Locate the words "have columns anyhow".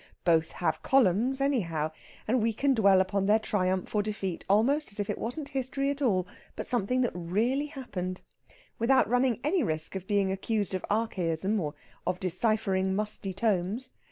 0.53-1.91